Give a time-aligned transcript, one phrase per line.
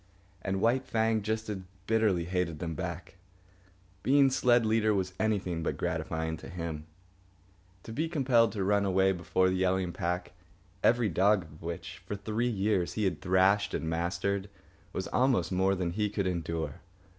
[0.41, 3.17] And White Fang just as bitterly hated them back.
[4.01, 6.87] Being sled leader was anything but gratifying to him.
[7.83, 10.33] To be compelled to run away before the yelling pack,
[10.83, 14.49] every dog of which, for three years, he had thrashed and mastered,
[14.91, 16.81] was almost more than he could endure.